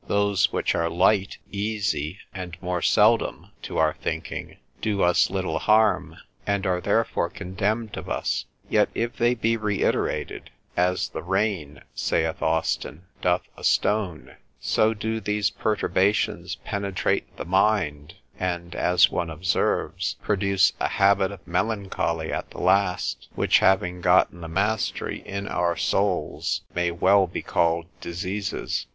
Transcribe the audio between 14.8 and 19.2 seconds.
do these perturbations penetrate the mind: and (as